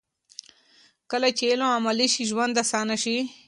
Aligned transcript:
کله 1.11 1.29
چې 1.37 1.43
علم 1.51 1.69
عملي 1.77 2.07
شي، 2.13 2.23
ژوند 2.29 2.53
اسانه 2.63 2.95
شي. 3.03 3.17